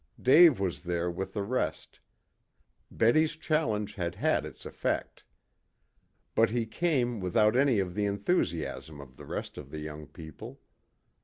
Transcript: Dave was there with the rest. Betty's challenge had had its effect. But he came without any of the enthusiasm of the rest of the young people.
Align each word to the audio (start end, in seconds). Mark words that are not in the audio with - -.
Dave 0.19 0.59
was 0.59 0.81
there 0.81 1.11
with 1.11 1.33
the 1.33 1.43
rest. 1.43 1.99
Betty's 2.89 3.35
challenge 3.35 3.93
had 3.93 4.15
had 4.15 4.47
its 4.47 4.65
effect. 4.65 5.23
But 6.33 6.49
he 6.49 6.65
came 6.65 7.19
without 7.19 7.55
any 7.55 7.77
of 7.77 7.93
the 7.93 8.05
enthusiasm 8.07 8.99
of 8.99 9.15
the 9.15 9.27
rest 9.27 9.59
of 9.59 9.69
the 9.69 9.77
young 9.79 10.07
people. 10.07 10.59